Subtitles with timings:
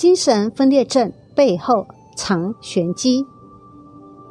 [0.00, 3.22] 精神分裂症背后藏玄机。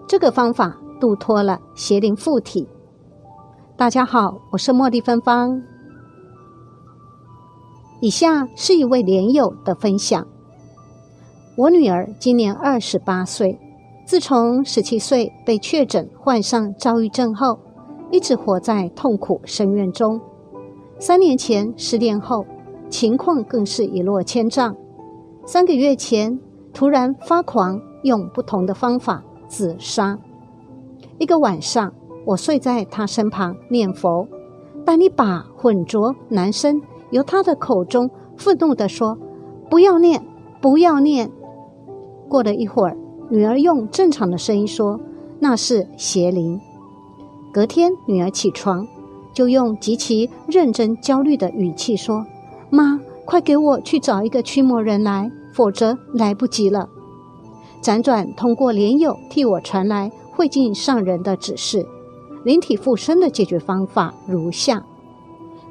[0.08, 2.68] 这个方法度脱了邪灵附体。
[3.78, 5.62] 大家好，我是茉莉芬芳。
[8.02, 10.28] 以下是一位莲友的分享：
[11.56, 13.60] 我女儿今年二十八岁，
[14.08, 17.60] 自从十七岁被确诊患上躁郁症后，
[18.12, 20.20] 一直活在痛苦深渊中。
[20.98, 22.44] 三年前失恋后，
[22.90, 24.76] 情况更是一落千丈。
[25.52, 26.40] 三个月前，
[26.76, 30.20] 突然发狂，用不同的方法自杀。
[31.18, 31.92] 一个晚上，
[32.24, 34.28] 我睡在他身旁念佛，
[34.86, 39.18] 但一把浑浊男声由他的口中愤怒地说
[39.72, 40.24] ：“不要念，
[40.62, 41.32] 不要念。”
[42.30, 42.96] 过了一会儿，
[43.32, 45.00] 女儿用正常的声音说
[45.42, 46.62] ：“那是邪灵。”
[47.52, 48.86] 隔天，女儿起床，
[49.34, 52.24] 就用极其认真、焦虑的语气说
[52.70, 56.88] ：“妈，快给我去找一个驱魔人来。”否则来不及了。
[57.82, 61.86] 辗转通过莲友替我传来慧净上人的指示，
[62.46, 64.86] 灵体附身的解决方法如下：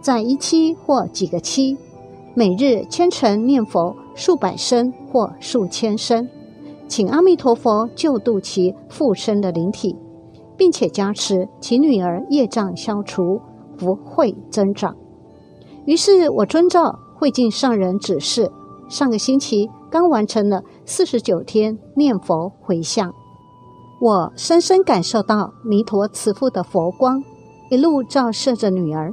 [0.03, 1.79] 在一期或几个期，
[2.35, 6.29] 每日虔诚念佛数百声或数千声，
[6.87, 9.97] 请阿弥陀佛救度其附身的灵体，
[10.55, 13.41] 并且加持其女儿业障消除，
[13.79, 14.95] 福慧增长。
[15.87, 18.53] 于是我遵照慧净上人指示。
[18.91, 23.13] 上个星期刚完成了四十九天念佛回向，
[24.01, 27.23] 我深深感受到弥陀慈父的佛光
[27.71, 29.13] 一路照射着女儿。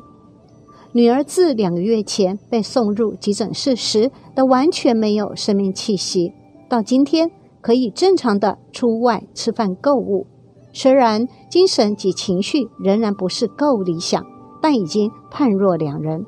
[0.91, 6.31] 女儿自两个月前被送入急诊室时的完全没有生命气息，
[6.69, 7.29] 到今天
[7.61, 10.27] 可以正常的出外吃饭购物，
[10.71, 14.23] 虽然精神及情绪仍然不是够理想，
[14.61, 16.25] 但已经判若两人。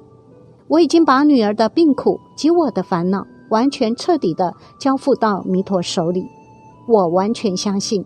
[0.68, 3.22] 我已经把女儿的病苦及我的烦恼。
[3.50, 6.26] 完全彻底的交付到弥陀手里，
[6.88, 8.04] 我完全相信，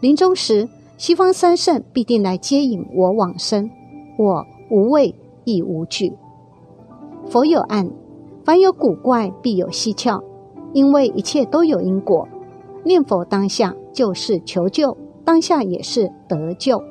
[0.00, 3.70] 临终时西方三圣必定来接引我往生，
[4.18, 5.14] 我无畏
[5.44, 6.12] 亦无惧。
[7.26, 7.90] 佛有案，
[8.44, 10.22] 凡有古怪必有蹊跷，
[10.72, 12.28] 因为一切都有因果。
[12.84, 16.82] 念佛当下就是求救，当下也是得救。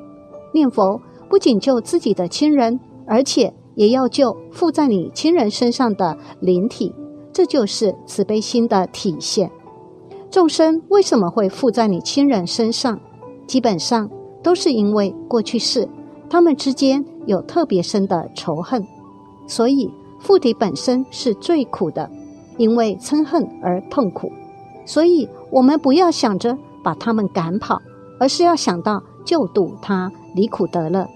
[0.52, 6.92] 念佛不仅救自己的亲人，而且也要救附在你亲人身上的灵体。
[7.34, 9.50] 这就是慈悲心的体现。
[10.30, 12.98] 众生为什么会附在你亲人身上？
[13.46, 14.08] 基本上
[14.42, 15.88] 都是因为过去世
[16.30, 18.86] 他们之间有特别深的仇恨，
[19.48, 19.90] 所以
[20.20, 22.08] 附体本身是最苦的，
[22.56, 24.30] 因为嗔恨而痛苦。
[24.86, 27.82] 所以我们不要想着把他们赶跑，
[28.20, 31.06] 而是要想到救度他离苦得乐。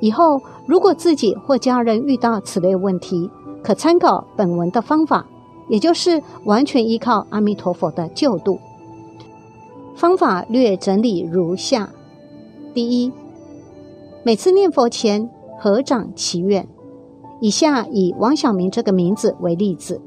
[0.00, 3.30] 以后如果自己或家人遇到此类问题，
[3.62, 5.26] 可参考本文的方法，
[5.68, 8.58] 也就是完全依靠阿弥陀佛的救度。
[9.94, 11.90] 方法略整理如下：
[12.72, 13.12] 第一，
[14.22, 16.68] 每次念佛前合掌祈愿。
[17.40, 20.00] 以下以王小明这个名字为例子：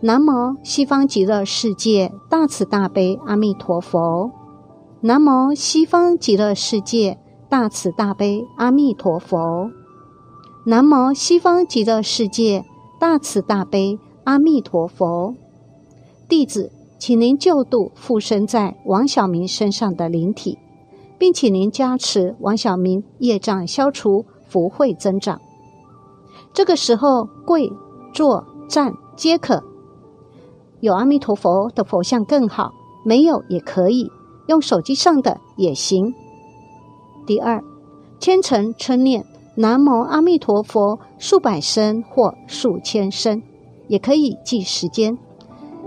[0.00, 4.30] 南无西方极乐世界大慈大悲阿弥陀佛。
[5.00, 9.70] 南无西方极乐世界大慈大悲阿弥陀佛。
[10.68, 12.64] 南无西方极乐世界
[12.98, 15.36] 大慈大悲阿弥陀佛，
[16.28, 20.58] 弟子，请您救度附身在王小明身上的灵体，
[21.18, 25.40] 并请您加持王小明业障消除，福慧增长。
[26.52, 27.70] 这个时候，跪、
[28.12, 29.62] 坐、站皆可，
[30.80, 32.72] 有阿弥陀佛的佛像更好，
[33.04, 34.10] 没有也可以，
[34.48, 36.12] 用手机上的也行。
[37.24, 37.62] 第二，
[38.18, 39.24] 虔诚称念。
[39.58, 43.42] 南无阿弥陀佛，数百声或数千声，
[43.88, 45.16] 也可以计时间，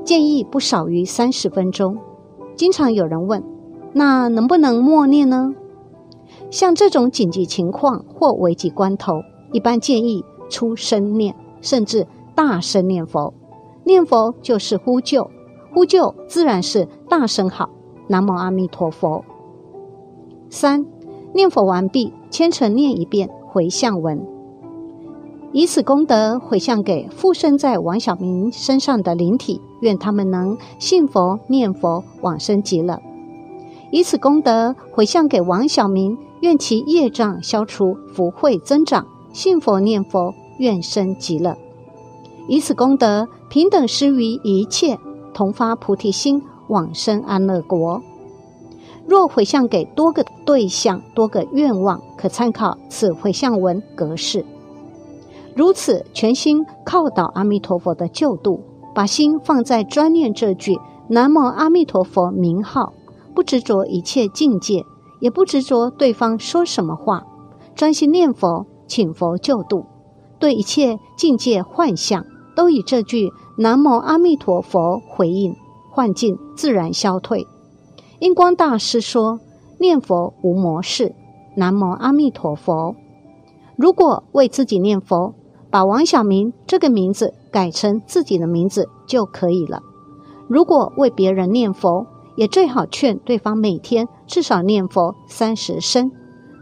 [0.03, 1.96] 建议不少于三十分钟。
[2.56, 3.44] 经常有人问，
[3.94, 5.53] 那能不能默念呢？
[6.50, 9.22] 像这种紧急情况或危急关头，
[9.53, 13.36] 一般建议出声念，甚至大声念佛。
[13.84, 15.30] 念佛就是呼救，
[15.71, 17.69] 呼救自然是大声好。
[18.07, 19.24] 南无阿弥陀佛。
[20.50, 20.88] 三，
[21.36, 23.30] 念佛完毕，千诚念一遍。
[23.51, 24.24] 回向文，
[25.51, 33.01] 以此功德回向给附身在王小明身上的灵体，愿他们能信佛念佛往生极乐。
[33.92, 41.57] 以此功德回向给王小明，愿其业障消除，福慧增长，信佛念佛愿生极乐。
[42.48, 45.00] 以此功德平等施于一切，
[45.34, 48.04] 同发菩提心，往生安乐国。
[49.09, 54.45] 若回向给多个对象、多个愿望，可参考此回向文格式。
[55.56, 58.61] 如此全心靠倒阿弥陀佛的救度，
[58.94, 60.77] 把心放在专念这句
[61.07, 62.94] 南无阿弥陀佛名号，
[63.33, 64.85] 不执着一切境界，
[65.19, 67.23] 也不执着对方说什么话，
[67.73, 69.85] 专心念佛，请佛救度，
[70.38, 72.23] 对一切境界幻象，
[72.56, 75.56] 都以这句南无阿弥陀佛回应，
[75.89, 77.47] 幻境自然消退。
[78.19, 79.39] 印光大师说
[79.80, 81.16] ：“念佛无模式，
[81.56, 82.94] 南无阿弥陀佛。
[83.77, 85.33] 如果为自己念佛，
[85.69, 89.81] 把王小明这个名字改成自己的名字就可以了。
[90.50, 96.12] 如果为别人念佛，也最好劝对方每天至少念佛三十声。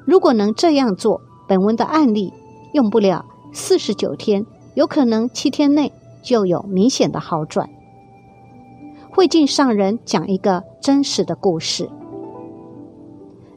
[0.06, 2.34] 如果能这样做，本文的案例
[2.74, 4.46] 用不了四十九天，
[4.76, 7.68] 有可能七天内就有明显的好转。”
[9.18, 11.90] 慧净上人讲一个真实的故事。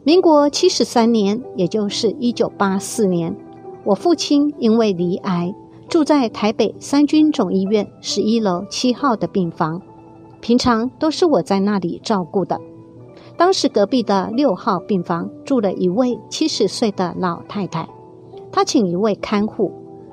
[0.05, 3.37] 民国七十三年，也就是一九八四年，
[3.85, 5.53] 我父亲因为罹癌，
[5.87, 9.83] 住在台北三军总医院十一楼七号的病房。
[10.41, 12.59] 平常都是我在那里照顾的。
[13.37, 17.87] 当时隔壁的六号病房住了一位七十岁的老太太，
[18.51, 19.71] 她请一位看护。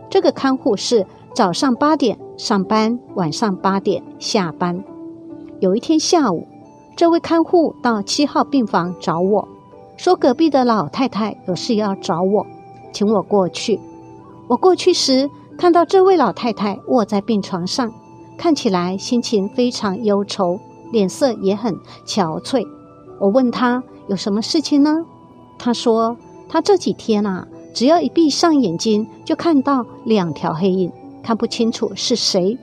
[0.09, 4.83] 这个看护是早上八点上班，晚上八点下班。
[5.59, 6.47] 有一天下午，
[6.95, 9.47] 这位看护到七号病房找我，
[9.97, 12.45] 说隔壁的老太太有事要找我，
[12.93, 13.79] 请我过去。
[14.47, 15.27] 我过去时，
[15.57, 17.91] 看到这位老太太卧在病床上，
[18.37, 20.59] 看起来心情非常忧愁，
[20.91, 21.73] 脸色也很
[22.05, 22.63] 憔悴。
[23.19, 25.03] 我问她有什么事情呢？
[25.57, 26.15] 她说
[26.47, 30.91] 她这几天啊，只要一闭上眼睛，就看到两条黑影，
[31.23, 32.55] 看不清楚是谁，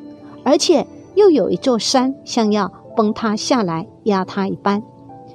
[0.45, 0.87] 而且
[1.17, 2.71] 又有一座山像要。
[2.97, 4.83] 崩塌下来压他一般，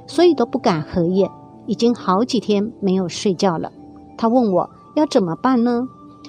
[0.07, 1.29] 所以都不敢合眼，
[1.65, 3.71] 已经好几天没有睡觉了。
[4.17, 5.83] 他问我要怎么办呢？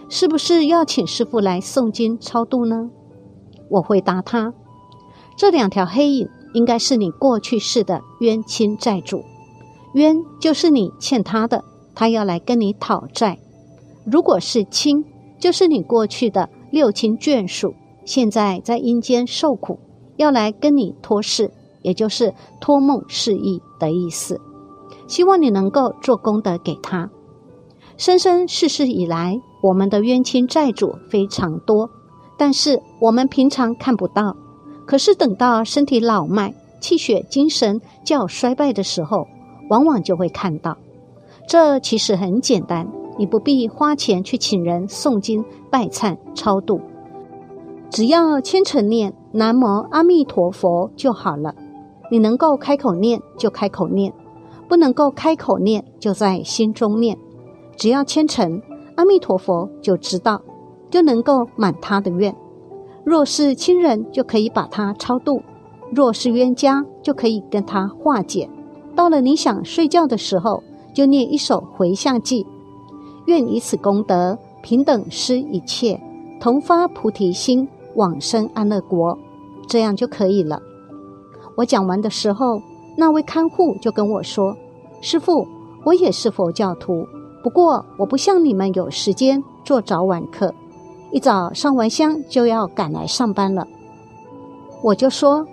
[0.09, 2.91] 是不是要请师傅来诵经超度呢？
[3.69, 4.53] 我回答他：
[5.37, 9.23] 这两条黑影应该是你过去世的冤亲债主，
[9.95, 13.37] 冤就是你欠他的，他要来跟你讨债；
[14.05, 15.05] 如果是亲，
[15.39, 17.75] 就是你过去的六亲眷属，
[18.05, 19.79] 现在在阴间受苦。
[20.21, 21.51] 要来跟你托事，
[21.81, 24.39] 也就是托梦示意的意思。
[25.07, 27.09] 希望你能够做功德给他。
[27.97, 31.89] 生生世世以来，我们的冤亲债主非常多，
[32.37, 34.37] 但是我们平常看不到。
[34.87, 39.27] 可是等到身体老迈、气血、精神较衰败的时候，
[39.71, 40.77] 往往就会看到。
[41.49, 42.87] 这其实很简单，
[43.19, 46.79] 你不必花钱去请人诵经、拜忏、超度。
[47.91, 51.55] 只要虔诚念南无阿弥陀佛就好了。
[52.11, 54.13] 你能够开口念就开口念，
[54.69, 57.17] 不能够开口念就在心中念。
[57.77, 58.61] 只要虔诚，
[58.97, 60.43] 阿弥陀佛就知道，
[60.91, 62.35] 就能够满他的愿。
[63.05, 65.41] 若是亲人，就可以把他超度；
[65.95, 68.51] 若是冤家，就可以跟他化解。
[68.97, 70.63] 到了你想睡觉的时候，
[70.93, 72.45] 就念一首回向偈：
[73.27, 76.01] 愿以此功德，平等施一切，
[76.41, 77.69] 同发菩提心。
[77.95, 79.19] 往生安乐国，
[79.69, 80.61] 这样就可以了。
[81.57, 82.61] 我讲完的时候，
[82.97, 84.57] 那位看护就跟我说
[85.03, 85.47] ：“师傅，
[85.85, 87.07] 我也是佛教徒，
[87.43, 90.55] 不过我不像你们有时间做早晚课，
[91.11, 93.67] 一早上完香就要赶来上班了。”
[94.83, 95.47] 我就说：“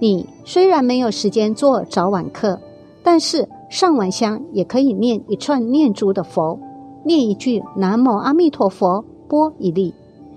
[0.00, 2.58] 你虽然没有时间做早晚课，
[3.02, 6.58] 但是上完香也可以念一串念珠的佛，
[7.04, 9.94] 念一句南无阿弥陀佛，拨一粒。”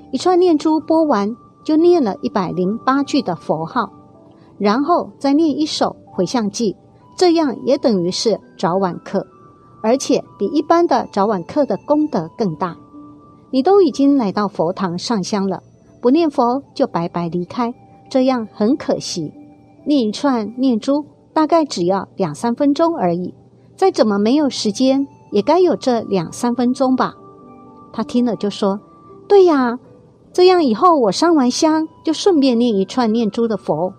[0.10, 1.36] 一串念珠播完，
[1.68, 3.92] 就念了一百零八句的佛号，
[4.58, 6.78] 然后再念一首回向偈，
[7.18, 9.28] 这样也等于是早晚课，
[9.84, 12.78] 而且比一般的早晚课的功德更大。
[13.52, 15.62] 你都已经来到佛堂上香了，
[16.02, 17.74] 不念佛就白白离开，
[18.10, 19.34] 这样很可惜。
[19.86, 23.34] 念一串念珠大概只要两三分钟而已，
[23.76, 27.16] 再怎么没有时间，也该有这两三分钟吧？
[27.92, 28.80] 他听了就说
[29.28, 29.80] ：“对呀。”
[30.38, 33.92] 这样以后，我上完香就顺便念一串念珠的佛。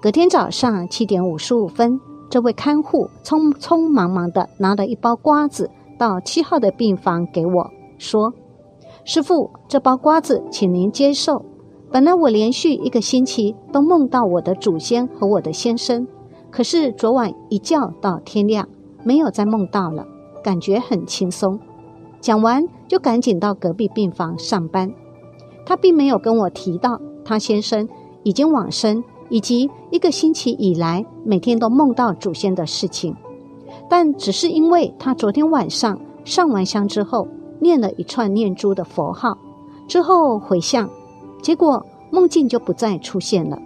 [0.00, 5.68] 隔天早上七点五十五分，这位看护匆匆忙忙的拿了一包瓜子
[5.98, 8.32] 到七号的病房给我，说
[9.04, 11.44] ：“师傅，这包瓜子，请您接受。
[11.90, 16.06] 本来我连续一个星期都梦到我的祖先和我的先生，
[16.52, 18.68] 可是昨晚一觉到天亮，
[19.02, 20.06] 没有再梦到了，
[20.44, 21.58] 感觉很轻松。”
[22.22, 24.94] 讲完就赶紧到隔壁病房上班。
[25.64, 27.88] 他并没有跟我提到他先生
[28.22, 33.16] 已经往生，以及一个星期以来每天都梦到祖先的事情，
[33.88, 37.26] 但只是因为他昨天晚上上完香之后
[37.60, 39.38] 念了一串念珠的佛号，
[39.86, 40.88] 之后回向，
[41.40, 43.58] 结果梦境就不再出现了。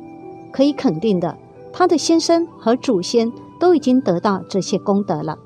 [0.53, 1.37] 可以肯定的，
[1.73, 5.37] 他的先生和祖先都已经得到这些功德了。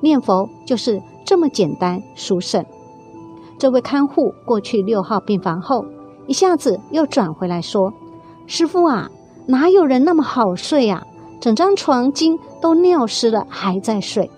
[0.00, 2.64] 念佛就是这么简单殊胜。
[3.58, 5.84] 这位看护过去六号病房后，
[6.26, 7.92] 一下子又转回来说
[8.46, 9.10] ：“师傅啊，
[9.46, 11.04] 哪有人那么好睡啊？
[11.40, 14.30] 整张床巾都尿湿了，还在睡。”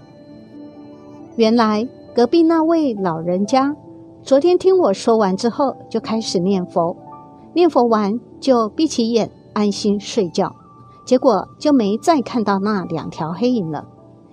[1.36, 3.76] 原来隔壁那位老人家，
[4.22, 6.96] 昨天听我说完之后，就开始念佛，
[7.54, 9.30] 念佛完就闭起眼。
[9.52, 10.54] 安心睡觉，
[11.04, 13.84] 结果就没再看到那两条黑影了。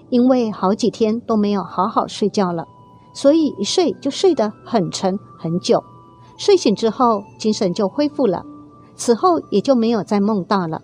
[0.10, 2.65] 因为好几天都没有好好睡觉了，
[3.17, 5.83] 所以一睡就睡得很沉很久。
[6.38, 8.43] 睡醒之后精神就恢复了，
[8.95, 10.83] 此后也就没有再梦到了。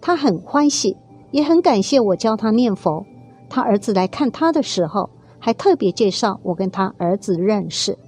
[0.00, 0.96] 他很欢喜，
[1.30, 3.04] 也很感谢我教他念佛。
[3.50, 7.98] 他儿子来看他的时候，还特别介绍我跟他儿子认识。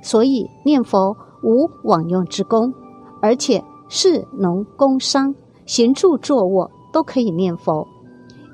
[0.00, 2.72] 所以念佛无往用之功，
[3.20, 3.62] 而且。
[3.86, 5.34] 士农工商、
[5.66, 7.86] 闲住坐卧都可以念佛。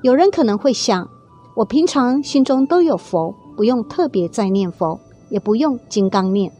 [0.03, 1.07] 有人可能会想，
[1.55, 6.51] 我平常心中都有佛，不用特别再念佛，也不用金刚念。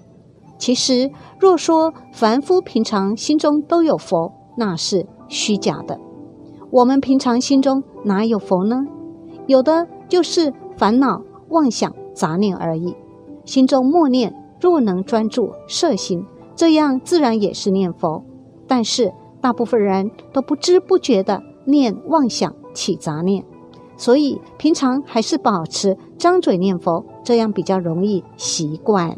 [0.58, 6.00] 其实，若说凡夫平常心中都有佛，那是虚假的。
[6.70, 8.86] 我们平常心中哪有佛呢？
[9.48, 12.96] 有的就是烦恼、妄想、杂念而已。
[13.44, 18.24] 心中默念，若能专注摄心，这样自然也是念佛。
[18.68, 23.44] 但是大部分人都不知不觉的念妄想起杂念，
[24.02, 29.16] 所以平常还是保持张嘴念佛，这样比较容易习惯。